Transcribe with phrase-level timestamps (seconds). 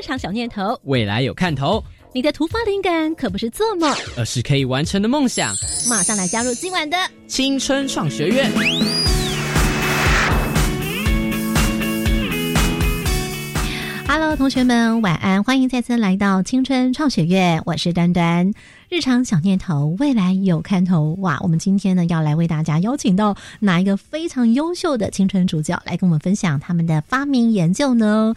[0.00, 1.84] 日常小念头，未来有看头。
[2.14, 5.54] 你的突发灵感可不是做梦，而是可以完成的梦想。
[5.90, 6.96] 马上来加入今晚的
[7.26, 8.50] 青春创学院。
[14.12, 15.44] Hello，同学们，晚安！
[15.44, 18.52] 欢迎再次来到青春创学院，我是端端。
[18.88, 21.38] 日常小念头，未来有看头哇！
[21.42, 28.34] 我们今天呢，要来为大家邀请到哪一个非常优秀的青春主角来跟我们分享他们的发明研究呢？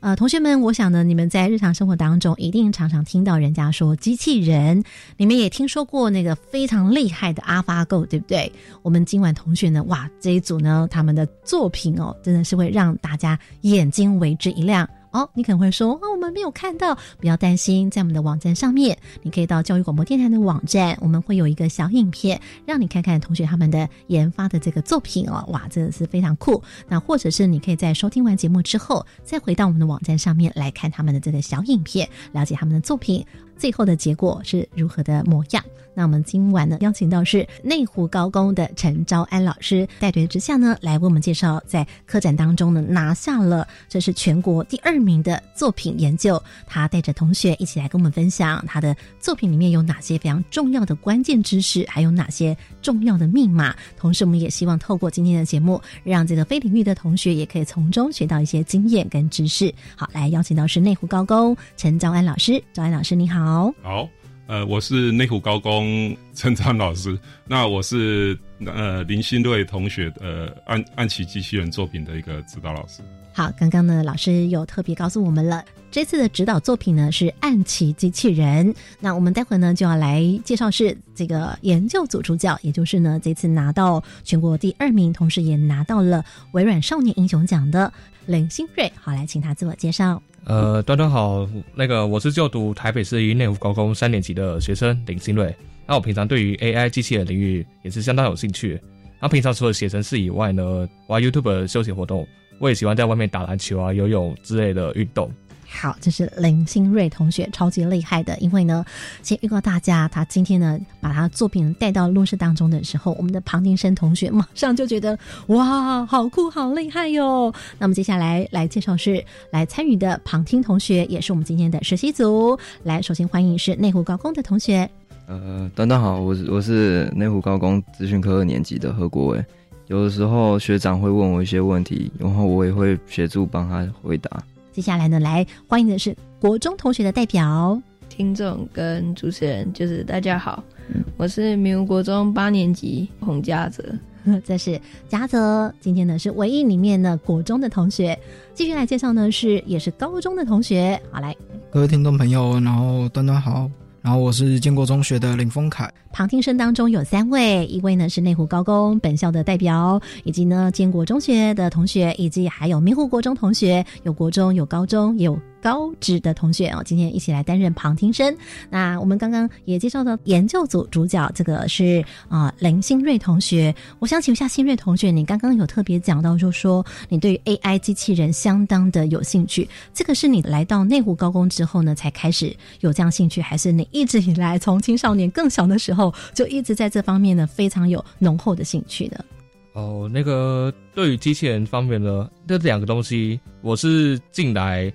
[0.00, 4.84] 呃，同学们，我想呢，你们在日常生活当中一定常常听到人家说机器人，
[5.16, 8.52] 你们也听说过那个非常厉害的 AlphaGo，对不对？
[8.82, 14.86] 我们今晚同学呢，哇，这一组呢，他们的作品哦，真的是会让大家眼睛为之一亮。
[15.14, 26.60] 哦，你可能会说，哦，我们没有看到，不要担心，在我们的网站上面，你可以到教育广播电台的网站，我们会有一个小影片，让你看看同学他们的研发的这个作品哦，哇，真的是非常酷。
[26.88, 33.24] 那或者是你可以在收听完节目之后，再回到我们的网站上面来看他们的这个小影片，了解他们的作品
[33.56, 35.62] 最后的结果是如何的模样。
[35.96, 46.42] 那我们今晚呢，邀请到是内湖高工的陈昭安老师带队之下呢，来为我们介绍在科展当中呢拿下了这是全国第二名的作品研究。
[46.66, 53.72] 他带着同学一起来跟我们分享他的作品里面有哪些非常重要的关键知识，还有哪些重要的密码。
[53.96, 59.72] 同时，我们也希望透过今天的节目，让这个非领域的同学也可以从中学到一些经验跟知识。
[59.94, 63.43] 好，来邀请到是内湖高工陈昭安老师，昭安老师你好。
[63.44, 63.74] 好。
[63.82, 64.08] 好
[64.46, 67.18] 呃，我是内湖高工陈章老师，
[67.48, 73.00] 那我是呃林新瑞同学呃暗暗棋机器人作品的一个指导老师。
[73.32, 78.74] 好，刚刚呢老师有特别告诉我们了，这次的指导作品呢是暗棋机器人。
[79.00, 86.22] 那我们待会呢就要来介绍是这个研究组主角，也就是呢这次拿到全国第二名，同时也拿到了
[86.52, 87.90] 微软少年英雄奖的
[88.26, 88.92] 林新瑞。
[89.00, 90.22] 好，来请他自我介绍。
[90.46, 95.54] 呃，端端好，那个我是就读台北市一内湖高工三年级的学生林新瑞。
[95.86, 98.80] 那我平常对于 AI 机器人领域也是相当有兴趣。
[99.20, 102.26] 那平常除了写程式以外呢，玩 YouTube 休闲活动，
[102.58, 105.30] 我也喜欢在外面打篮球啊、游泳之类的运动。
[105.74, 108.36] 好，这是林新瑞同学，超级厉害的。
[108.38, 108.84] 因为呢，
[109.22, 115.18] 先预告大家，他今天呢把他作品带到录室当中的时候，我们的庞庭生同学马上就觉得
[115.48, 117.52] 哇，好酷，好厉害哟。
[117.78, 122.58] 那么接下来来介绍是来参与的庞听同学，也是我们今天的实习组。
[122.84, 124.88] 来，首先欢迎是内湖高工的同学。
[125.26, 129.44] 呃，端端好，我是我是内湖高工资讯科二年级的何国伟。
[129.88, 134.42] 有的时候学长会问我一些问题，然后我也会协助帮他回答。
[134.74, 143.84] 接下来呢，来欢迎的是国中同学的代表，听众跟主持人，就是大家好，嗯、我是明湖国中八年级洪嘉泽，
[144.44, 145.72] 这是嘉泽。
[145.78, 148.18] 今天呢是唯一里面的国中的同学，
[148.52, 151.00] 继续来介绍呢是也是高中的同学。
[151.12, 151.32] 好，来，
[151.70, 153.70] 各位听众朋友，然后端端好。
[154.04, 168.36] 然后我是建国中学的林峰凯，旁听生当中有三位，一位呢是内湖高工本校的代表，以及呢建国中学的同学，以及还有明湖国中同学，有国中有高中有高职的同学哦，今天一起来担任旁听生。
[168.68, 173.74] 那我们刚刚也介绍到研究组主角，这个是啊、林新瑞同学。
[173.98, 189.24] 我想请问一下新瑞同学，你刚刚有特别讲到，就说你对于 AI 机器人相当的有兴趣，这个是你来到内湖高工之后呢才开始有这样兴趣，还是你一直以来从青少年更小的时候就一直在这方面呢非常有浓厚的兴趣的？
[189.72, 194.92] 哦，那个对于机器人方面呢，这两个东西我是进来。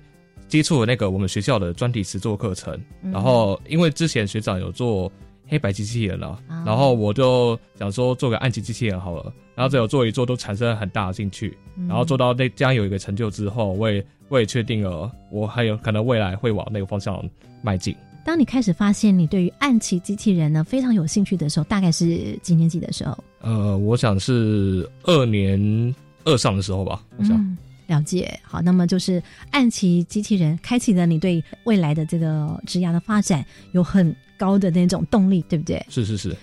[0.50, 5.10] 接触了那个我们学校的专题实作课程，嗯、然后因为之前学长有做
[5.46, 17.22] 黑白机器人了，啊、然后我就想说做个暗棋机器人好了，然后只有做一做都产生很大的兴趣，嗯、然后做到那这样有一个成就之后，我也我也确定了我还有可能未来会往那个方向
[17.62, 17.96] 迈进。
[18.24, 23.16] 当你开始发现你对于暗棋机器人呢非常有兴趣的时候，大概是几年级的时候？
[23.40, 25.94] 呃，我想是二年
[26.24, 27.36] 二上的时候吧，我想。
[27.36, 27.56] 嗯
[27.90, 29.20] 了解，好，那么就是
[29.50, 35.84] 暗棋机器人开启了你对未来的这个职涯的发展有很高的那种动力，对不对？
[35.88, 36.36] 是是是。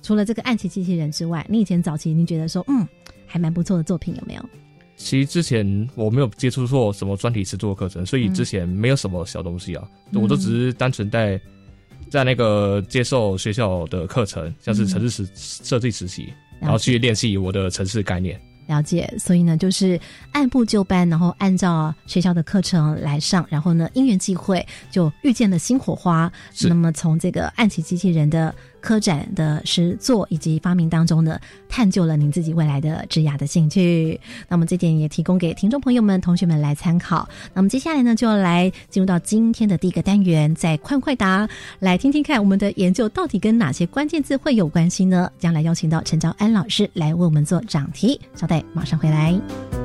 [0.00, 2.86] 除了这个暗棋机器人之外，你以前早期你觉得说，嗯，
[3.26, 4.44] 还蛮不错的作品有没有？
[4.96, 9.82] 其实之前我没有接触过什么专题制作课程，所以之前没有什么小东西啊，
[10.12, 11.40] 嗯我都只是单纯在
[12.08, 18.40] 在那个接受学校的课程，像是城市实设计实习，然后去练习我的城市概念。
[18.66, 20.00] 了解，所以呢，就是
[20.32, 26.30] 按部就班，然后按照学校的课程来上，然后呢，因缘际会就遇见了新火花。
[26.52, 31.38] 是那么从这个暗棋机器人的科展的实作以及发明当中呢，
[31.68, 34.20] 探究了您自己未来的职涯的兴趣。
[34.48, 37.26] 那么这点也提供给听众朋友们、同学们来参考。
[37.54, 41.48] 那么接下来呢，就要来进入到今天的第一个单元，在快快答，
[41.78, 45.30] 来听听看我们的研究到底跟哪些关键字会有关系呢？
[45.38, 48.20] 将来邀请到陈昭安老师来为我们做掌题。
[48.34, 49.81] 稍待，马上回来。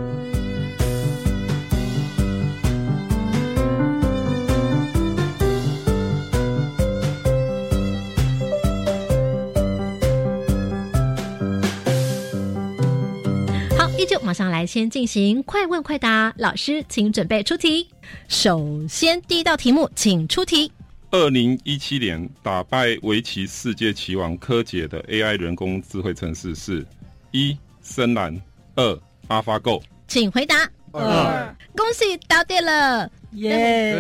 [14.28, 17.88] 马上来先进行快问快答，老师请准备出题。
[18.28, 20.70] 首先第一道题目，请出题。
[21.12, 26.86] 二零一七年打败围棋世界棋王柯洁的 AI 人工智慧城市是：
[27.32, 28.38] 一深蓝，
[28.76, 29.82] 二 AlphaGo。
[30.10, 30.70] 请回答。
[30.92, 33.96] 二恭喜答对了，耶！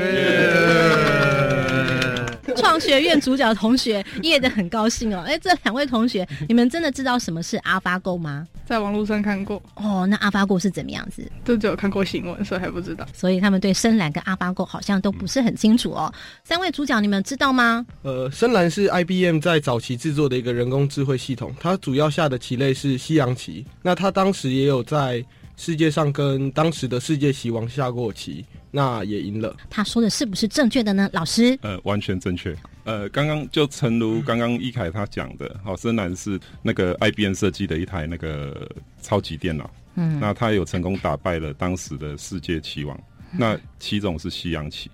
[2.55, 5.23] 创学院主角同学耶的很高兴哦。
[5.27, 8.47] 哎，这两位同学，你们真的知道什么是 AlphaGo 吗？
[8.65, 11.29] 在网络上看过，哦，那 AlphaGo 是怎么样子？
[11.45, 13.05] 就只有看过新闻，所以还不知道。
[13.13, 16.13] 所以他们对深蓝跟 AlphaGo 好像都不是很清楚哦。
[16.43, 17.85] 三位主角，你们知道吗？
[18.03, 23.65] 呃，深蓝是 IBM 在早期制作的一个人工智慧系统，它主要下的棋类是西洋棋。
[23.81, 25.23] 那它当时也有在
[25.55, 28.45] 世界上跟当时的世界棋王下过棋，
[28.77, 29.57] 那也赢了。
[29.71, 31.09] 他说的是不是正确的呢？
[31.11, 32.55] 老师，呃，完全正确。
[32.83, 38.69] 呃，刚刚就诚如刚刚一凯他讲的，好，深蓝是那个 IBM 设计的一台那个
[39.01, 42.95] 超级电脑，嗯那他有成功打败了当时的世界棋王。
[43.31, 44.91] 那棋种是西洋棋。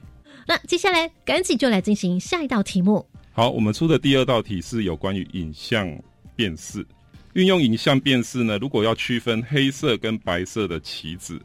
[0.47, 3.05] 那接下来赶紧就来进行下一道题目。
[3.33, 5.93] 好，我们出的第二道题是有关于影像
[6.37, 6.85] 辨识。
[7.33, 11.39] 运用影像辨识呢，如果要区分黑色跟白色的棋子，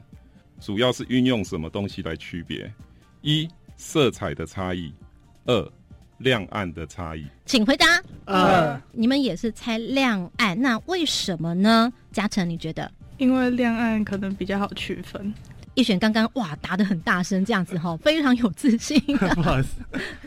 [0.61, 2.73] 主要是运用什么东西来区别？
[3.23, 4.93] 一、色彩的差异；
[5.47, 5.73] 二、
[6.19, 7.27] 亮暗的差异。
[7.47, 7.87] 请回答。
[8.25, 11.93] 二你们也是猜亮暗，那为什么呢？
[12.13, 12.91] 嘉诚，你觉得？
[13.19, 15.33] 因为亮暗可能比较好区分。
[15.79, 19.01] 一选刚刚哇答的很大声，这样子哈，非常有自信、
[19.37, 19.77] 不好意思，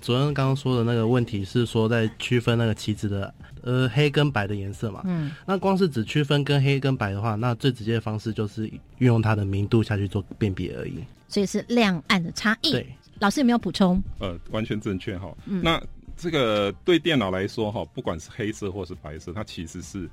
[0.02, 5.02] 主任刚刚说的那个问题是说在区分那个棋子的呃黑跟白的颜色嘛？
[5.04, 8.66] 嗯，那光是只区分跟黑跟白的话，那最直接的方式就是
[9.00, 10.94] 运用它的明度下去做辨别而已。
[11.28, 12.72] 所以是亮暗的差异。
[12.72, 12.88] 对，
[13.20, 14.02] 老师有没有补充？
[14.20, 15.36] 呃，完全正确哈。
[15.48, 15.84] 嗯那
[16.16, 20.10] 这个对电脑来说哈，不管是黑色或是白色，它其实是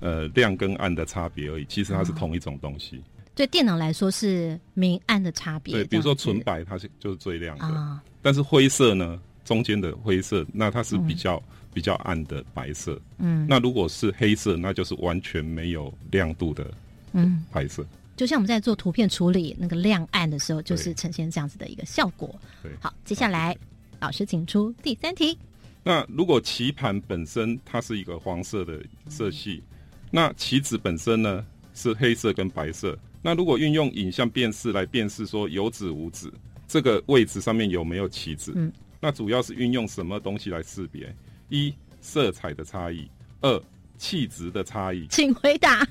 [0.00, 1.64] 呃亮跟暗的差别而已。
[1.64, 3.02] 其实它是同一种东西。
[3.34, 5.72] 对电脑来说是明暗的差别。
[5.72, 7.64] 对，比如说纯白，它是就是最亮的。
[7.64, 11.42] 啊，但是灰色呢，中间的灰色，那它是比较、
[11.72, 13.00] 比较暗的白色。
[13.18, 16.70] 嗯那如果是黑色，那就是完全没有亮度的
[17.12, 17.84] 嗯，白色。
[18.16, 22.38] 就像我们在做图片处理那个亮暗的时候，就是呈现这样子的一个效果。
[22.62, 23.56] 对，好，接下来
[23.98, 25.36] 老师请出第三题。
[25.82, 28.78] 那如果棋盘本身它是一个黄色的
[29.08, 29.62] 色系，
[30.10, 31.44] 那棋子本身呢
[31.74, 32.96] 是黑色跟白色。
[33.22, 36.32] 那如果运用影像辨识来辨识说有子无子，
[36.66, 38.52] 这个位置上面有没有棋子？
[38.56, 41.14] 嗯，那主要是运用什么东西来识别？
[41.48, 43.08] 一、色彩的差异；
[43.40, 43.62] 二、
[43.96, 45.06] 气质的差异。
[45.08, 45.86] 请回答。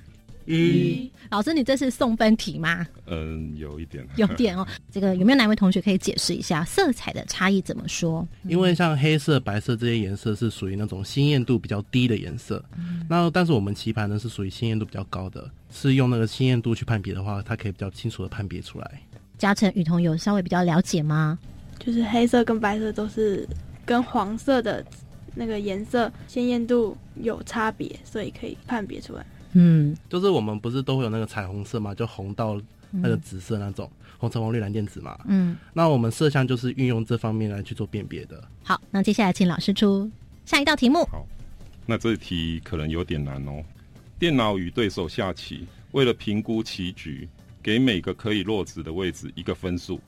[0.45, 2.85] 一，老师，你这是送分题吗？
[3.05, 4.67] 嗯，有一点， 有点哦。
[4.91, 8.27] 这个有没有哪位同学可以解释一下色彩的差异怎么说？
[8.47, 12.63] 因为像黑色、白色这些颜色是属于那种鲜艳度比较低的颜色，
[13.09, 19.01] 那但是我们棋盘呢是属于鲜艳度比较高的，是用那个鲜艳度去判别的话，它可以比较清楚的判别出来。
[19.37, 21.37] 嘉诚、雨桐有稍微比较了解吗？
[21.79, 23.47] 就是黑色跟白色都是
[23.85, 24.85] 跟黄色的
[25.33, 29.25] 那个颜色鲜艳度有差别，所以可以判别出来。
[29.53, 35.19] 嗯，就是我们不是都会有那个彩虹色嘛，就红到那个紫色那种，红橙黄绿蓝靛紫嘛。
[35.27, 38.43] 嗯，那我们摄像就是运用这方面来去做辨别的。
[38.63, 40.09] 好，那接下来请老师出
[40.45, 41.03] 下一道题目。
[41.05, 41.25] 好，
[41.85, 43.63] 那这题可能有点难哦。
[44.19, 47.27] 电脑与对手下棋，为了评估棋局，
[47.63, 49.99] 给每个可以落子的位置一个分数，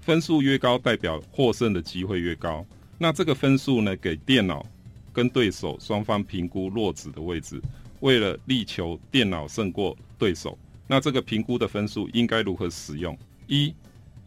[0.00, 2.66] 分数越高，代表获胜的机会越高。
[2.98, 4.66] 那这个分数呢，给电脑
[5.12, 7.60] 跟对手双方评估落子的位置，
[8.04, 13.16] 为了力求电脑胜过对手，那这个评估的分数应该如何使用？
[13.46, 13.74] 一，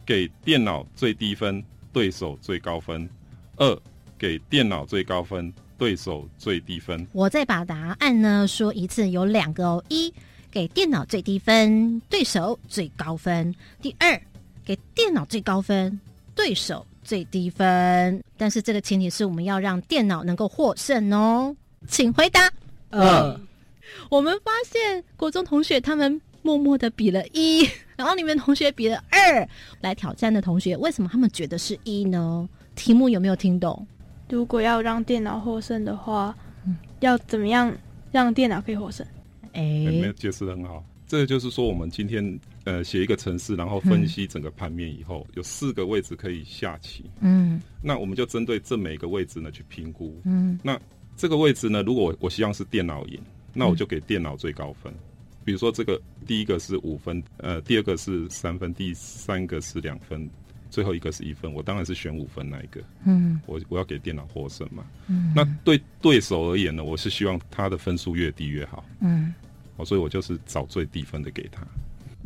[0.04, 3.08] 给电脑最低分，对手最高分；
[3.56, 3.80] 二，
[4.18, 7.06] 给电脑最高分，对手最低分。
[7.14, 9.84] 我再把答案呢说一次，有两个哦。
[9.90, 10.12] 一，
[10.50, 14.20] 给电脑最低分，对手最高分；第二，
[14.66, 16.00] 给电脑最高分，
[16.34, 18.24] 对手最低分。
[18.38, 21.56] 但是这个前提是我们要让电脑能够获胜哦。
[21.88, 22.52] 请回答。
[22.90, 23.40] 二。
[24.10, 27.68] 我们发现国中同学他们默默的比了一，
[27.98, 29.48] 然后你们同学比了二。
[29.82, 32.48] 来挑战的同学，为什么他们觉得是一呢？
[32.76, 33.86] 题目有没有听懂？
[34.30, 36.36] 如果要让电脑获胜的话，
[37.00, 37.76] 要怎么样
[38.12, 39.06] 让电脑可以获胜？
[39.54, 40.84] 哎，没有解释的很好。
[41.08, 47.06] 这个就是说，我们今天呃写一个程式，然后分析整个盘面以后，有四个位置可以下棋。
[47.22, 50.20] 嗯，那我们就针对这每个位置呢去评估。
[50.26, 50.78] 嗯，那
[51.16, 53.20] 这个位置呢，如果我希望是电脑赢，
[53.54, 54.94] 那我就给电脑最高分。
[55.44, 60.30] 比如说这个第一个是五分，呃，第二个是三分，第三个是两分。
[60.70, 62.82] 最后一个是一分，我当然是选五分那一个。
[63.06, 64.86] 嗯，我我要给电脑获胜嘛。
[65.08, 68.84] 嗯，那对对手而言呢，我是希望他的分数越低越好。
[69.00, 69.34] 嗯，
[69.78, 71.66] 哦，所以我就是找最低分的给他。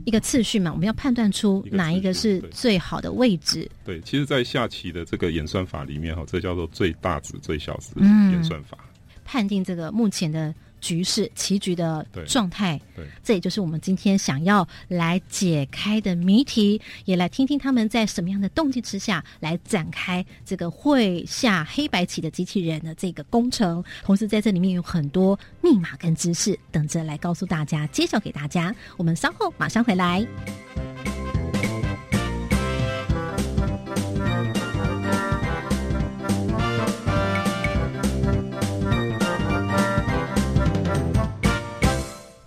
[0.05, 3.69] 一个次序嘛，我们要判断出哪一个是最好的位置。
[3.85, 8.75] 对，其实，在下棋的这个演算法里面哈，这叫做最大值最小值演算法，
[9.23, 10.53] 判定这个目前的。
[10.81, 23.83] 局势棋局的状态，对，这也就是我们今天想要来解开的谜题，也来听听他们在什么样的动机之下来展开这个会下黑白棋的机器人的这个工程。
[24.03, 28.75] 同时，在这里面有很多密码跟知识等着来告诉大家，揭晓给大家。
[28.97, 30.25] 我们稍后马上回来。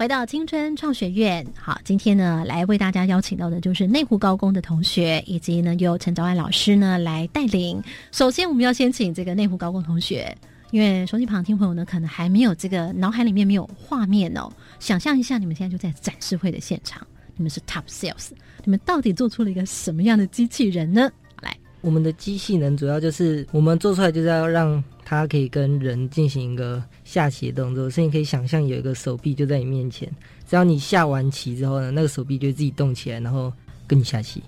[0.04, 7.82] 回到青春创学院，好，今天呢，来为大家邀请到的就是内湖高工的同学，以及呢，由陈昭安老师呢来带领。
[8.12, 10.36] 首先，我们要先请这个内湖高工同学，
[10.72, 14.52] 因为手机旁听朋友呢，可能还没有这个脑海里面没有画面哦。
[14.78, 17.00] 想象一下，你们现在就在展示会的现场，
[17.34, 18.28] 你们是 Top Sales，
[18.62, 21.10] 你们到底做出了一个什么样的机器人呢？
[21.40, 24.84] 来，我们的机器人主要就是我们做出来就是要让。
[25.06, 26.82] 它可以跟人进行一个
[27.14, 30.10] 下棋的动作，所以你可以想象有一个手臂就在你面前，
[30.50, 33.52] 只要你下完棋之后呢，那个手臂就自己动起来，然后
[33.86, 34.42] 跟你下棋。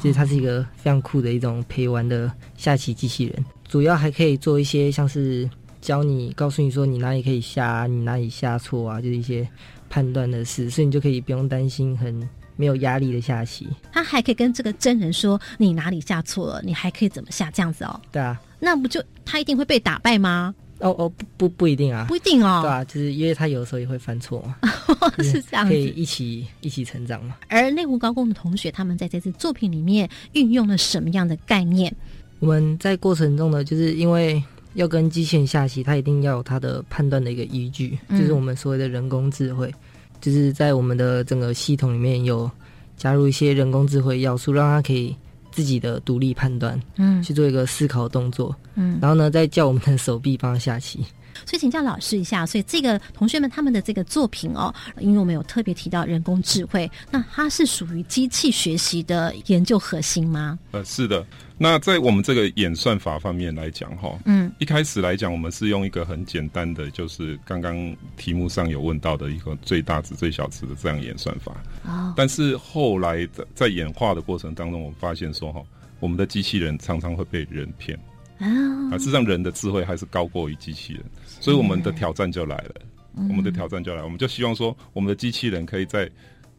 [0.00, 5.50] 其实它是一个非常酷的一种陪玩的下棋机器人，主要还可以做一些像是
[5.80, 9.46] 教你、告诉你说你哪里可以下，你哪里下错啊，就是一些
[9.90, 13.66] 判断的事，所以你就可以不用担心很没有压力的下棋。
[13.92, 18.00] 他还可以跟这个真人说你哪里下错了，你还可以怎么下这样子哦。
[18.12, 18.40] 对啊。
[18.60, 20.54] 那不就他一定会被打败吗？
[20.82, 24.56] 哦哦不不不一定啊，不一定哦，对啊，就是因为他有的时候也会犯错嘛，
[25.22, 27.36] 是这样，可以一起一起成长嘛。
[27.48, 31.94] 而内湖高工的同学，他们在这次作品里面运用了什么样的概念？
[32.40, 34.42] 我们在过程中呢，就是因为
[34.74, 39.72] 要跟机器人下棋，他一定要有他的判断的一个依据，就是我们所谓的人工智慧，
[40.20, 42.50] 就是在我们的整个系统里面有
[42.96, 45.14] 加入一些人工智慧要素，让他可以。
[45.52, 51.04] 自己的独立判断，嗯，去做一个思考动作，嗯，然后呢，再叫我们的手臂帮他下棋。
[51.44, 60.58] 所以请教老师一下，所以这个同学们他们的这个作品哦，因为我们有特别提到人工智慧，那它是属于机器学习的研究核心吗？
[60.72, 61.24] 呃，是的。
[61.58, 71.52] 那在我们这个演算法方面来讲，哈，嗯，一开始来讲，我们是用一个很简单的，就是刚刚题目上有问到的一个最大值、最小值的这样演算法。
[71.84, 75.62] 哦，但是后来在在演化的过程当中，我们发现说，哈，
[76.00, 77.98] 我们的机器人常常会被人骗。
[78.38, 82.74] 啊，事实上，人的智慧还是高过于机器人，所以我们的挑战就来了。
[83.14, 86.10] 我们的挑战就来，我们就希望说，我们的机器人可以在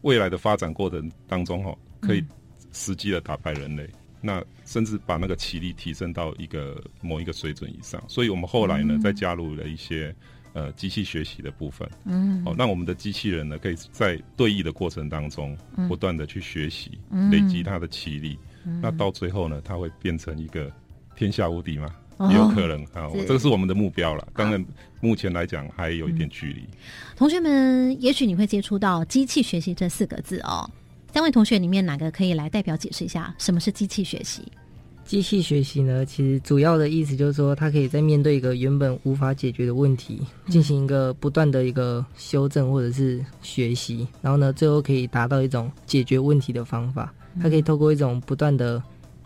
[0.02, 2.24] 未来的发展过程当中，哈，可以
[2.72, 3.86] 实际的打败人类，
[4.24, 8.02] 那甚至把那个棋力提升到一个某一个水准以上。
[8.08, 10.14] 所以我们后来呢，再加入了一些
[10.54, 15.56] 呃机器学习的部分，嗯，哦，让我们的机器人呢，可以在对弈的过程当中，
[15.88, 16.98] 不断的去学习，
[17.30, 18.38] 累积它的棋力，
[18.80, 20.72] 那到最后呢，它会变成一个。
[21.16, 21.88] 天下无敌吗？
[22.28, 24.28] 也有可能啊，这个是我们的目标了。
[24.34, 24.66] 当然，
[25.00, 26.64] 目前来讲还有一点距离。
[27.14, 30.68] 同学们，也许你会接触到机器学习这四个字哦。
[31.14, 34.42] 三位同学里面哪个可以来代表解释一下什么是机器学习？
[35.04, 47.14] 机器学习呢，其实主要的意思就是说，它可以在面对一个原本无法解决的问题，进行一个不断的一个修正或者是学习，然后呢，最后可以达到一种解决问题的方法。
[47.40, 48.82] 它可以透过一种不断的。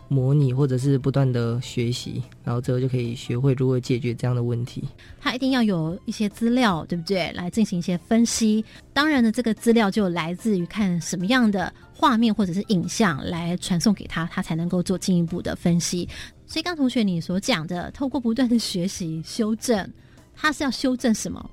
[0.09, 4.83] 模拟或者是不断的学习，然后最后就可以学会如何解决这样的问题。
[5.21, 7.31] 他一定要有一些资料，对不对？
[7.33, 8.65] 来进行一些分析。
[8.91, 16.09] 当然呢，这个资料就来自于看什么样的画面或者是影像来传送给他，他才能够做进一步的分析。
[16.47, 19.87] 所以，刚同学你所讲的，透过不断的学习修正，
[20.35, 21.49] 他是要修正什么？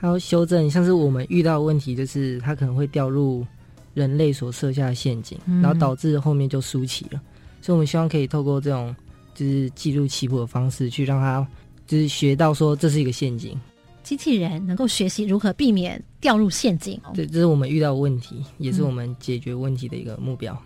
[0.00, 3.44] 他要修正，像是我们遇到的问题，就是他可能会掉入
[3.94, 7.20] 人类所设下的陷阱，嗯然后导致后面就输棋了。
[7.60, 8.94] 所以我们希望可以透过这种
[9.34, 11.46] 就是记录棋谱的方式，去让他
[11.86, 13.58] 就是学到说这是一个陷阱。
[14.02, 17.12] 机器人能够学习如何避免掉入陷阱哦。
[17.14, 20.56] 对，这是我们遇到的问题，也是我们解决问题的一个目标。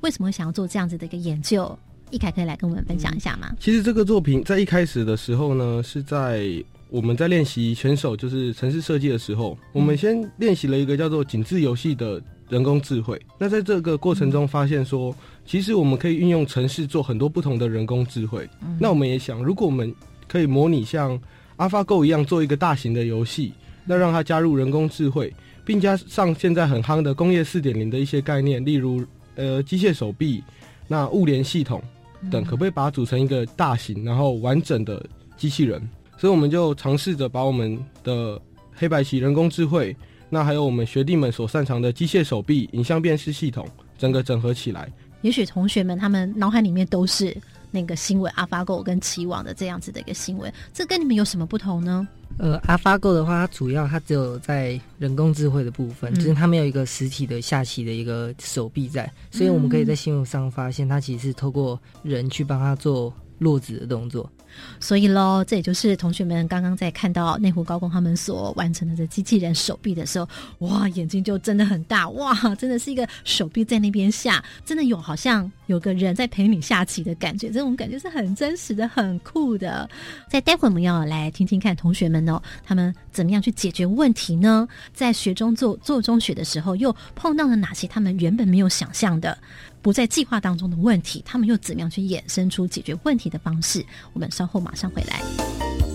[0.00, 1.78] 为什么会想要做这样子的一个研究？
[2.10, 3.54] 一凯可以来跟我们分享一下吗？
[3.60, 6.50] 其实这个作品在一开始的时候呢，是在
[6.88, 12.20] 我们在练习选手就是城市设计的时候，我们先练习了一个叫做井字游戏的
[12.50, 13.18] 人工智慧。
[13.38, 15.14] 那在这个过程中发现说，
[15.46, 18.46] 其实我们可以运用城市做很多不同的人工智慧。
[18.78, 19.94] 那我们也想，如果我们
[20.28, 21.18] 可以模拟像
[21.56, 23.52] AlphaGo 一样做一个大型的游戏，
[23.84, 25.32] 那让它加入人工智慧，
[25.64, 29.02] 并加上现在很夯的工业四点零的一些概念，例如
[29.36, 30.42] 呃机械手臂、
[30.86, 31.82] 那物联系统
[32.30, 35.04] 等，可不可以把它组成一个大型然后完整的
[35.36, 35.80] 机器人？
[36.18, 38.40] 所以我们就尝试着把我们的
[38.74, 39.96] 黑白棋人工智慧，
[40.30, 43.68] 那还有我们学弟们所擅长的机械手臂、影像辨识系统，
[43.98, 44.90] 整个整合起来。
[45.22, 47.36] 也许同学们他们脑海里面都是
[47.70, 52.08] 那个新闻 AlphaGo 跟棋网的这样子的一个新闻，这跟你们有什么不同呢？
[52.38, 64.30] 呃，AlphaGo 的话，它主要它只有在人工智慧的部分，嗯就是它没有一个实体的下棋的一个手臂在，所以我们可以在新闻上发现，它其实是透过人去帮它做落子的动作。
[64.78, 70.28] 所以喽，这也就是同学们刚刚在看到内湖高工他们所完成的这机器人手臂的时候，
[70.58, 79.88] 哇，眼睛就真的很大，哇，真的是一个手臂在那边下，真的有好像有个人在陪你下棋的感觉，这种感觉是很真实的、很酷的。
[80.28, 84.66] 在待会我们要来听听看同学们哦，他们怎么样去解决问题呢？
[84.92, 89.36] 在学中做做中学的时候，又碰到了哪些他们原本没有想象的？
[89.82, 93.84] 不在计划当中的问题，他们又怎么样去衍生出解决问题的方式？
[94.12, 95.89] 我们稍后马上回来。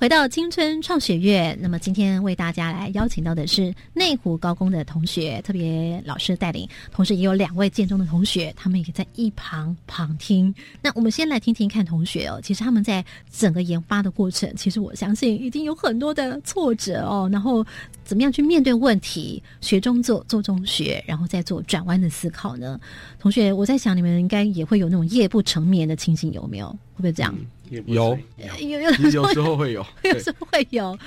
[0.00, 10.54] 回到青春创学院，那么今天为大家来邀请到的是内湖高工的同学，特别老师带领，同时也有两位建中的同学，他们也在一旁旁听。
[10.80, 17.66] 那我们先来听听看同学哦，其实他们在整个研发的过程，其实我相信已经有很多的挫折哦，然后
[18.04, 22.78] 怎么样去面对问题，学中做做中学，然后再做转弯的思考呢？
[23.18, 26.68] 同学，我在想你们应该也会有那种夜不成眠的情形，有没有？
[26.68, 27.34] 会不会这样？
[27.70, 28.18] 有。
[28.36, 28.90] 有有。
[29.10, 30.98] 有时候会有，有时候会有，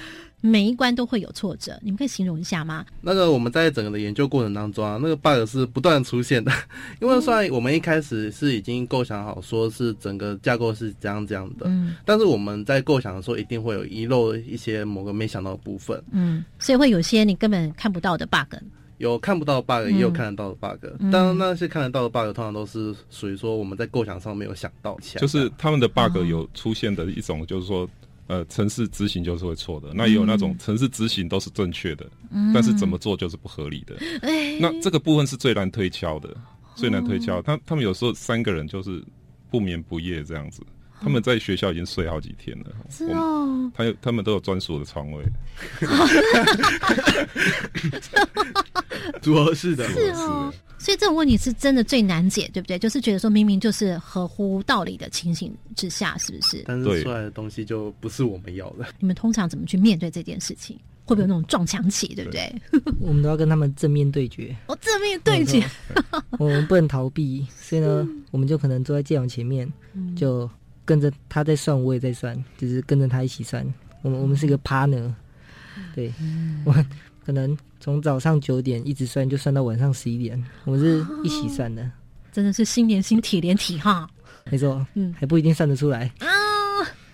[0.42, 2.86] 每一关都会有挫折，你们可以形容一下吗？
[3.02, 6.52] 那个我们在整个的研究过程当中啊，那个 bug 是不断出现的，
[7.00, 11.96] 因为虽然我们一开始是已经构想好，说是整个架构是这样这样的，嗯。
[12.06, 18.56] 但是我们在构想的时候，一定会有遗漏一些某个没想到的部分，嗯，所以会有些你根本看不到的 bug。
[19.02, 19.94] 有看不到的 bug，、嗯。
[19.96, 20.86] 也有看得到的 bug。
[21.00, 21.12] 嗯。
[21.12, 27.88] 当然，那些看得到的 bug 通常都是属于说我们在构想上没有想到起来，就是他们的 bug 有出现的一种，就是说，
[28.28, 32.52] 呃，城市执行就是会错的，那也有那种城市执行都是正确的，嗯。
[32.54, 33.96] 但是怎么做就是不合理的。
[34.22, 34.58] 哎。
[34.60, 36.36] 那这个部分是最难推敲的，
[36.76, 37.42] 最难推敲。
[37.42, 39.04] 他他们有时候三个人就是
[39.50, 40.62] 不眠不夜这样子，
[41.02, 42.68] 他们在学校已经睡好几天了。
[42.90, 45.24] 是哦，他有他们都有专属的床位，
[49.22, 50.54] 组合式的，是哦。
[50.78, 52.80] 所以这种问题是真的最难解，对不对？
[52.80, 56.64] 就是觉得说明明就是合乎道理的情形之下，是不是？
[56.66, 58.86] 但是出来的东西就不是我们要的。
[59.00, 60.76] 你们通常怎么去面对这件事情？
[61.06, 62.52] 会不会有那种撞墙期，对不对？
[63.02, 65.64] 我们都要跟他们正面对决，哦，正面对决，
[66.40, 70.50] 我们不能逃避，所以呢，我们就可能坐在电脑前面，嗯就
[70.92, 73.66] 跟着他在算，我也在算，就是跟着他一起算。
[74.02, 75.10] 我们我们是一个 partner，
[75.96, 76.12] 对，
[76.66, 76.74] 我
[77.26, 81.90] 可能从早上九点一直算，就算到晚上十一点，我们是一起算的，
[82.34, 84.06] 真的是心连心，体连体哈。
[84.52, 86.12] 没错，嗯，还不一定算得出来。
[86.20, 86.28] 啊，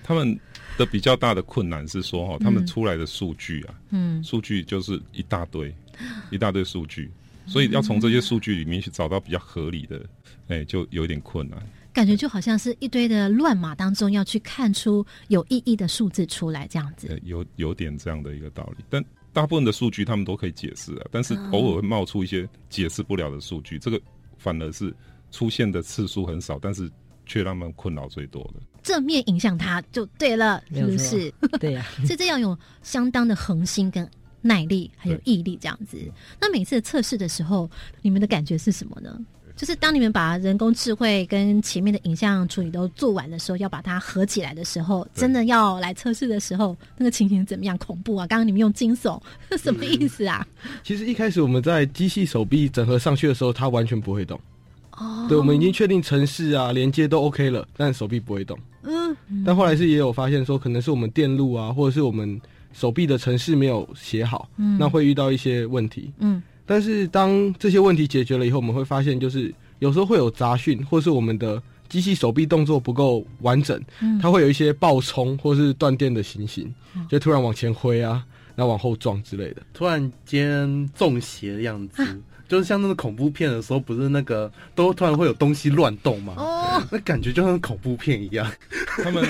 [0.03, 0.39] 他们
[0.75, 4.23] 的比较大的困难是说，哈，他们出来的数据啊，嗯。
[4.23, 5.71] 数据就是一大堆，
[6.31, 7.11] 一大堆数据，
[7.45, 10.03] 所以要从这些数据里面去找到比较合理的，
[10.47, 11.59] 哎，就有点困难。
[11.97, 17.07] 感觉就好像是一堆的乱码当中要去看出有意义的数字出来，这样子。
[17.10, 23.99] 呃，有有点这样的一个道理，但大部分的数据他们都可以解释啊，但是嗯偶尔会冒出一些解释不了的数据，这个
[24.38, 24.95] 反而是
[25.31, 26.88] 出现的次数很少，但是
[27.25, 28.62] 却让他们困扰最多的。
[28.83, 31.33] 正面影响它就对了，是不是？
[31.60, 34.07] 对呀 所以这要有相当的恒心跟
[34.39, 35.97] 耐力，还有毅力这样子。
[36.39, 37.67] 那每次测试的时候，
[38.03, 39.19] 你们的感觉是什么呢？
[39.57, 47.75] 就是当你们把人工智慧跟前面的影像处理都做完的时候，要把它合起来的时候，真的要来测试的时候，那个情形怎么样？
[47.79, 48.27] 恐怖啊！
[48.27, 49.19] 刚刚你们用惊悚，
[49.57, 50.47] 什么意思啊？
[50.83, 54.39] 其实一开始我们在机器手臂整合上去的时候，它完全不会动。
[54.91, 58.57] 哦，对，我们已经确定城市啊连接都 OK 了，但手臂不会动。
[58.83, 62.39] 嗯，但后来是也有发现说，可能是我们电路啊，或者是我们
[62.73, 66.11] 手臂的程式没有写好，嗯那会遇到一些问题。
[66.19, 74.19] 嗯但是当这些问题解决了以后，我们会发现，就是有时候会有杂讯，或是我们的机器手臂动作不够完整，嗯。
[74.19, 76.71] 它会有一些爆冲或是断电的情形，
[77.10, 79.62] 就突然往前挥啊，然后往后撞之类的。
[79.73, 82.03] 突然间中邪的样子，
[82.47, 86.33] 就是像那个恐怖片的时候，不是那个都突然会有东西乱动吗？
[86.38, 88.49] 哦，那感觉就像恐怖片一样。
[89.03, 89.23] 他们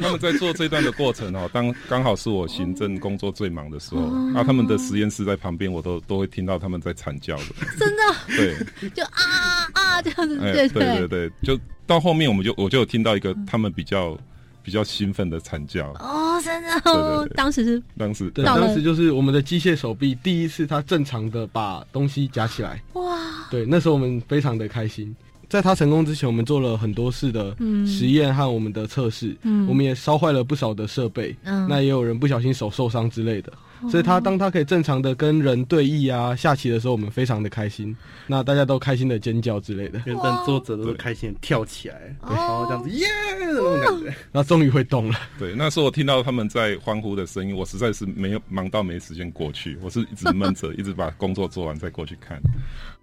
[0.00, 7.44] 他们在做这段的过程哦，当刚好是我行政工作最忙的时候，哦啊，他们的实验室在旁边，我都都会听到他们在惨叫的。
[7.78, 8.02] 真的，
[8.36, 8.56] 对，
[8.94, 14.16] 就啊啊这样子，对对对，就到后面我们就我就有听到一个他们比较
[14.62, 15.88] 比较兴奋的惨叫。
[15.98, 23.18] 哦，真的对哦当时是当时对，当时就是我们的机械手臂第一次它正常的把东西夹起来，哇，
[23.50, 25.14] 对，那时候我们非常的开心。
[25.52, 33.52] 在它成功之前，我们做了很多次的嗯实验和我们的测试，嗯我们也烧坏了不少的设备，嗯那也有人不小心手受伤之类的。
[33.52, 37.94] 哦所以它当它可以正常的跟人对弈啊、下棋的时候，我们非常的开心，
[38.28, 40.00] 那大家都开心的尖叫之类的。
[40.06, 43.06] 原本作者都是开心跳起来，哦然后这样子耶
[43.40, 44.16] 那种感觉。
[44.30, 45.18] 那终于会动了。
[45.36, 52.40] 对，那时候我听到他们在欢呼的声音，我实在是没有忙到没时间过去，我是一直闷着，一直把工作做完再过去看。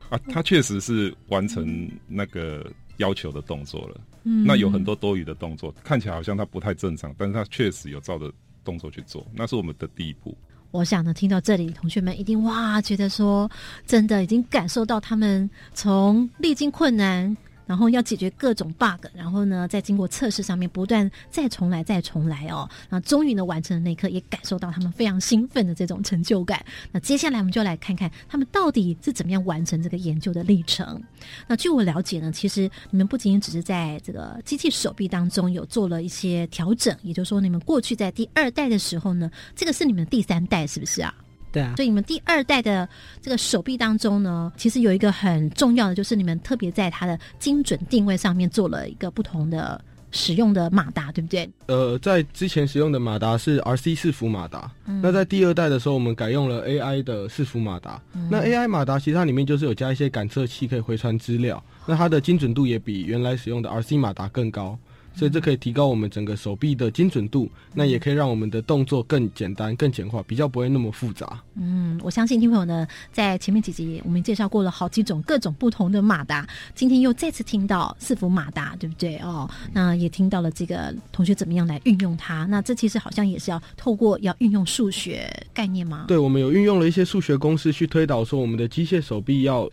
[0.09, 2.65] 啊，他确实是完成那个
[2.97, 4.01] 要求的动作了。
[4.23, 8.31] 嗯那有很多多余的动作，看起来好像他不太正常，但是他确实有照着
[8.65, 10.37] 动作去做，那是我们的第一步。
[10.71, 13.49] 我想呢，听到这里，同学们一定哇，觉得说
[13.87, 17.35] 真的已经感受到他们从历经困难，
[17.69, 26.65] 然后要解决各种 bug，然后呢，在经过测试上面不断再重来再重来哦，那终于呢完成的那一刻，也感受到他们非常兴奋的这种成就感。
[26.91, 30.99] 那接下来我们就来看看他们到底是怎么样完成这个研究的历程。
[31.45, 41.13] 那据我了解呢，其实你们不仅仅只是在这个机器手臂当中有做了一些调整，也就是说，你们过去在第二代的时候呢，这个是你们第三代，是不是啊？
[41.51, 42.87] 对啊，所以你们第二代的
[43.21, 51.49] 这个手臂当中呢，其实有一个很重要的，就是你们特别在它的精准定位上面做了一个不同的使用的马达，对不对？
[51.67, 54.99] 呃，在之前使用的马达是 RC 四伏马达，嗯。
[55.03, 58.01] 那在第二代的时候，我们改用了 AI 的四伏马达。
[58.13, 58.27] 嗯。
[58.31, 64.77] 那 AI 马达其实它里面就是有加一些感测器可以回传资料，那它的精准度也比原来使用的 RC 马达更高，
[65.15, 71.41] 所以这可以提高我们整个手臂的精准度，那也可以让我们的动作更简单、更简化，比较不会那么复杂。
[71.55, 79.49] 嗯，我相信听朋友呢，在前面几集我们介绍过了好几种各种不同的马达，今天又再次听到四幅马达，对不对哦？
[79.73, 82.45] 那也听到了这个同学怎么样来运用它。
[82.45, 86.05] 那这其实好像也是要透过要运用数学概念吗？
[86.07, 89.69] 对，我们有运用了一些数学公式去推导说我们的机械手臂要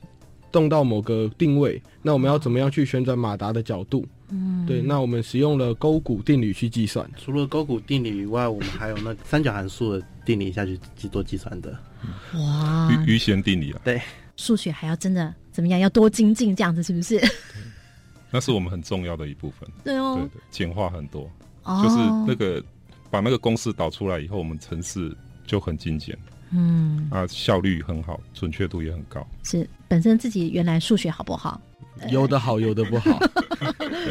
[0.51, 4.05] 动到某个定位，那我们要怎么样去旋转马达的角度？
[4.31, 7.09] 嗯，对，那我们使用了勾股定理去计算。
[7.17, 11.71] 除了勾股定理以外，我们还有那三角函数的定理下去去做计算的。
[12.35, 14.01] 哇，余余弦定理啊，对，
[14.37, 15.79] 数学还要真的怎么样？
[15.79, 17.21] 要多精进，这样子是不是？
[18.31, 19.69] 那是我们很重要的一部分。
[19.85, 21.31] 对哦对对，简化很多，
[21.62, 22.62] 哦就是那个
[23.11, 26.19] 把那个公式导出来以后，我们程式就很精简
[26.51, 29.27] 嗯，啊，效率很好，准确度也很高。
[29.45, 31.61] 是本身自己原来数学好不好？
[32.11, 33.19] 有的好，有的不好。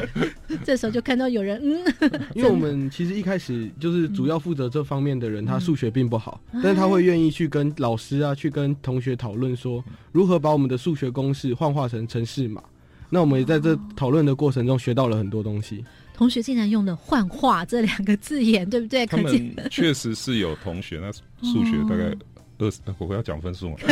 [0.64, 1.84] 这时候就看到有人，嗯，
[2.36, 12.62] 因为我们其实一开始就是主要负责这方面的人，他数学并不好，嗯但是他会愿意去跟老师啊，去跟同学讨论说如何把我们的数学公式幻化成程式码。
[13.10, 15.86] 那我们也在这讨论的过程中学到了很多东西。
[16.16, 19.06] 同学竟然用了“幻化”这两个字眼，对不对？
[19.06, 19.32] 他们
[19.70, 21.12] 确实是有同学，那
[21.48, 22.16] 数学大概
[22.58, 23.78] 二十，我要讲分数吗？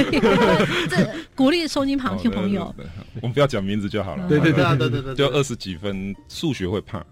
[0.90, 2.74] 这鼓励收音旁听朋友
[3.22, 4.28] 我们不要讲名字就好了。
[4.28, 7.06] 对对对对对对对就二十几分，数学会怕，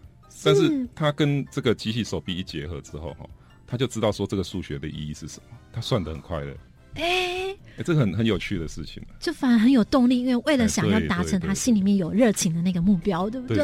[0.44, 3.30] 但是他跟这个机器手臂一结合之后，哈，
[3.68, 6.56] 他就知道说这个数学的意义是什么，他算的很快乐。
[6.96, 9.02] 哎，哎，这个很很有趣的事情。
[9.20, 13.58] 就反而很有动力，因为为了想要达成他心里面有热情的那个目标，对不对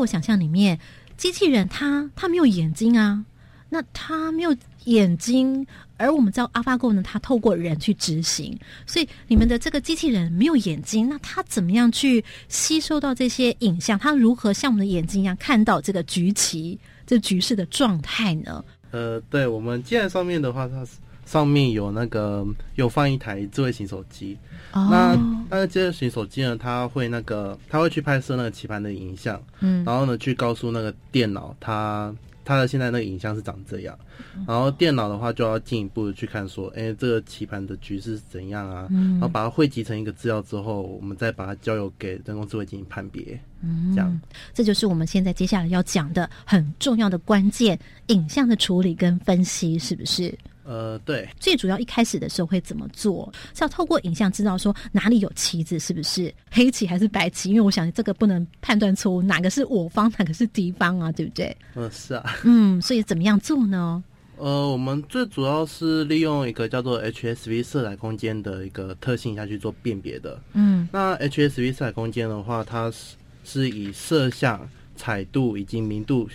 [0.00, 0.78] 我想象里面，
[1.16, 3.24] 机器人它它没有眼睛啊，
[3.68, 13.98] 那它没有眼睛，而我们知道 AlphaGo 呢，它透过人去执行，所以你们的这个机器人没有眼睛，那它怎么样去吸收到这些影像？
[13.98, 18.64] 它如何像我们的眼睛一样看到这个局棋、这局势的状态呢？
[18.90, 20.92] 呃，对我们机台上面的话，它是
[21.30, 24.36] 上面有那个有放一台智慧型手机。
[24.72, 25.14] 哦那
[25.48, 32.12] 那个智慧型手机呢，它会那个它会去拍摄那个棋盘的影像，嗯然后呢去告诉那个电脑它
[32.44, 33.96] 它的现在那个影像是长这样，
[34.44, 38.88] 然后电脑的话就要进一步的去看说，哎，这个棋盘的局势是怎样啊？
[38.90, 43.38] 嗯然后把它汇集成一个资料之后，我们再把它交由给人工智慧进行判别。
[43.62, 44.20] 嗯，这样，
[44.52, 50.36] 这就是我们现在接下来要讲的很重要的关键——影像的处理跟分析，是不是？
[50.70, 53.28] 呃，对，最主要一开始的时候会怎么做？
[53.54, 57.48] 是要透过影像知道说哪里有旗子，是不是黑棋还是白棋？
[57.50, 61.56] 因为我想这个不能判断错误，哪个是我方，哪个是敌方啊，对不对？
[61.74, 62.36] 嗯、是啊。
[62.44, 64.00] 嗯，所以怎么样做呢？
[64.36, 70.40] 呃，我们最主要是利用一个叫做 HSV 色彩空间的一个特性下去做辨别的。
[70.52, 76.28] 嗯，那 HSV 色彩空间的话，它是是以色相、彩度以及明度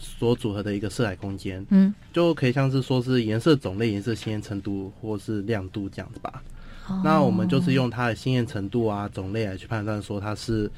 [0.00, 1.64] 所组合的一个色彩空间。
[1.70, 6.42] 嗯，就可以像是说是颜色种类、颜色鲜艳程度或是亮度这样子吧。
[6.88, 10.68] 哦那我们就是用它的鲜艳程度啊、种类来去判断说它是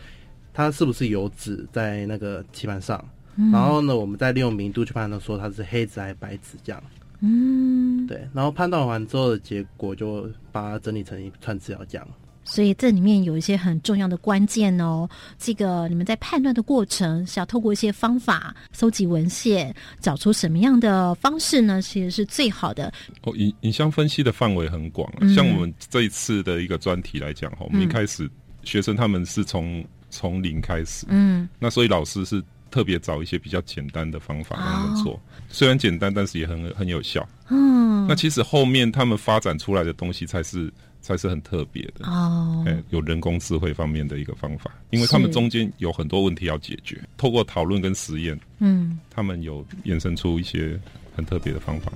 [0.52, 3.02] 它是不是油脂在那个棋盘上。
[3.36, 6.82] 嗯然后呢，我们再利用明度去判断说它是黑纸还是白纸这样。
[7.20, 12.06] 嗯，对，然后判断完之后的结果就把它整理成一串资料这样。
[12.44, 15.08] 所以这里面有一些很重要的关键哦。
[15.38, 21.80] 这个你们在判断的过程是要透过一些方法搜集文献，找出什么样的方式呢？
[21.80, 22.92] 其实是最好的。
[23.22, 28.28] 哦，影影像分析的范围很广啊、嗯像我们这一次的一个专题来讲哈，我们嗯一开始
[28.64, 37.26] 学生他们是从从零开始，嗯，那所以老师是特别找一些比较简单的方法让他们做，虽然简单，但是也很很有效。
[37.48, 50.80] 嗯，那其实后面他们发展出来的东西才是才是很特别的哦，哎，有人工智慧方面的一个方法，因为他们中间有很多问题要解决，透过讨论跟实验，嗯，他们有衍生出一些
[51.14, 51.92] 很特别的方法。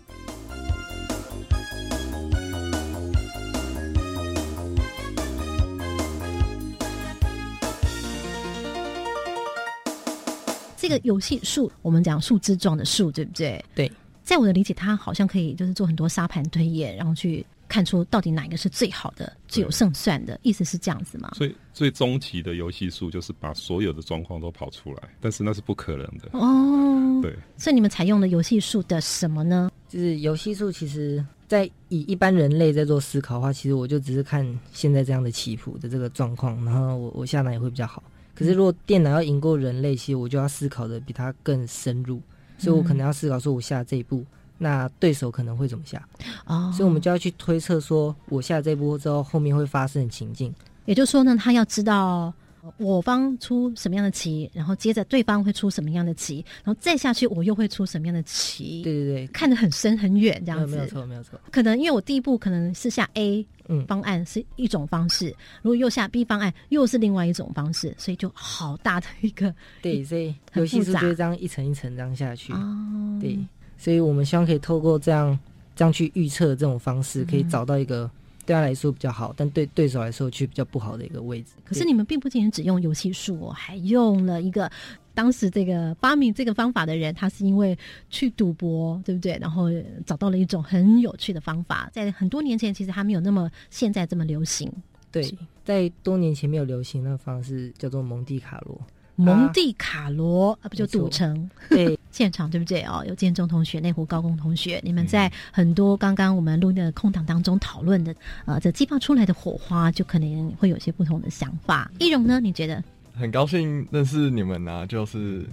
[10.77, 13.64] 这个游戏树，我们讲树枝状的树，对不对？
[13.75, 13.90] 对，
[14.23, 21.33] 在我的理解，它好像可以就是做很多沙盘推演，然后去看出到底哪一个是最好的、最有胜算的，意思是这样子吗？
[21.35, 26.29] 所以最终极的游戏数就是把所有的状况都跑出来，但是那是不可能的。
[26.33, 29.70] 哦，对，所以你们采用的游戏数的什么呢？
[29.88, 38.02] 就是游戏数，其实在以一般人类在做思考的话，其实我就只是看现在这样的棋谱的这个状况，然后我我下哪也会比较好。
[38.35, 42.20] 可是如果电脑要赢过人类，其实我就要思考的比它更深入，
[42.59, 44.24] 所以我可能要思考说，我下这一步，
[44.59, 46.07] 那对手可能会怎么下？
[46.47, 50.55] 哦，所以我们就要去推测说，我下这一步之后，后面会发生的情境。
[50.85, 52.33] 也就是说呢，他要知道
[52.79, 58.83] 我方出什么样的棋，然后接着对方会出什么样的棋，然后再下去我又会出什么样的棋。
[58.83, 61.40] 对对对，看得很深很远，这样子没有错没有错。
[61.51, 72.53] 可能因为我第一步可能是下 A 嗯方案是一种方式，如果又下 B 方案又是另外一种方式，所以就好大的一个对，所以游戏是就是这样一层一层这样下去。
[72.53, 73.37] 哦，对，
[73.77, 75.39] 所以我们希望可以透过这样
[75.75, 78.11] 这样去预测这种方式，可以嗯找到一个
[78.45, 81.53] 对他来说比较好，但对对手来说却比较不好的一个位置。
[81.65, 84.71] 可是你们并不仅仅只用游戏术哦，还用了一个
[85.15, 87.77] 当时这个发明这个方法的人，他是因为
[88.09, 89.37] 去赌博，对不对？
[89.41, 89.69] 然后
[90.05, 94.71] 找到了一种很有趣的方法，在很多年前其实还没有那么现在这么流行。
[95.11, 95.27] 对，
[95.65, 98.79] 在多年前没有流行那个方式叫做蒙地卡罗。
[99.16, 101.50] 蒙地卡罗啊，不就赌城？
[101.68, 103.05] 对， 现场对不对哦？
[103.09, 111.90] 有建中同学、内湖高工同学，你们在很多刚刚我们录音的空档当中讨论的，呃，这激发出来的火花，就可能会有些不同的想法。
[111.98, 112.38] 易容呢？
[112.38, 112.83] 你觉得？
[113.14, 115.44] 很高兴认识你们啊，就是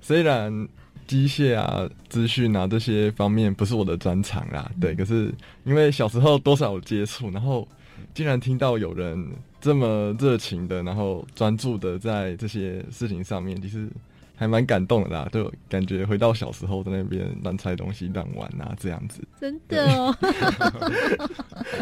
[0.00, 0.66] 虽然
[1.06, 5.30] 机械啊、资讯啊这些方面不是我的专长啦，对，可是
[5.64, 7.68] 因为小时候多少有接触，然后
[8.14, 9.26] 竟然听到有人
[9.60, 13.88] 这么热情的，然后专注的在这些事情上面，其实
[14.34, 19.22] 还蛮感动的啦，就感觉回到小时候在那边乱拆东西、乱玩啊这样子。
[19.38, 20.16] 真的哦，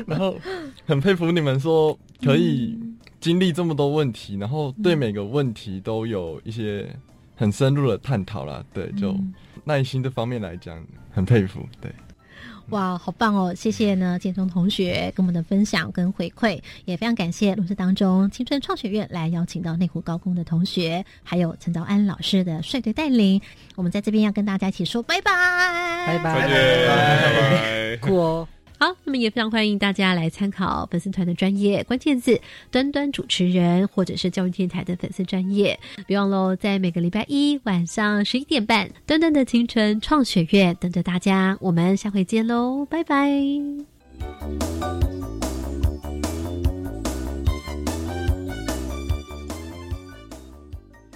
[0.07, 0.37] 然后
[0.87, 2.77] 很佩服你们说可以
[3.21, 6.89] 经历这么多问题，然后对每个问题都有一些
[7.37, 8.65] 很深入的探讨啦。
[8.73, 9.17] 对，就
[9.65, 11.61] 耐心这方面来讲，很佩服。
[11.81, 11.93] 对，
[12.71, 13.55] 哇，好棒哦！
[13.55, 23.41] 谢谢呢，建中同学跟我们的分享跟回馈，也非常感谢录制当中青春创学院来邀请到内湖高工的同学，还有陈道安老师的率队带领。
[23.75, 25.33] 我们在这边要跟大家一起说拜拜，
[26.07, 28.49] 拜拜，酷哦。
[28.79, 35.79] 好，那么也非常欢迎大家来参考粉丝团的专业关键字“端端主持人”或者是教育电台的粉丝专业。
[36.07, 41.59] 别忘喽，在每个礼拜一晚上十一点半，端端的青春创学院等着大家。
[41.61, 43.29] 我们下回见喽，拜拜。